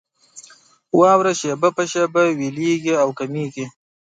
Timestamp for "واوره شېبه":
0.99-1.69